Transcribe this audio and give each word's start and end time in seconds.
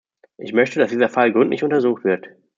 Ich 0.39 0.51
möchte, 0.53 0.79
dass 0.79 0.89
dieser 0.89 1.09
Fall 1.09 1.31
gründlich 1.31 1.63
untersucht 1.63 2.03
wird. 2.05 2.25